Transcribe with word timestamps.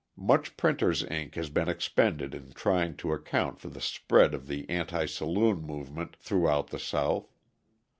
Much 0.17 0.57
printers' 0.57 1.03
ink 1.11 1.35
has 1.35 1.51
been 1.51 1.69
expended 1.69 2.33
in 2.33 2.51
trying 2.53 2.95
to 2.97 3.13
account 3.13 3.59
for 3.59 3.69
the 3.69 3.79
spread 3.79 4.33
of 4.33 4.47
the 4.47 4.67
anti 4.67 5.05
saloon 5.05 5.61
movement 5.61 6.15
throughout 6.15 6.71
the 6.71 6.79
South. 6.79 7.31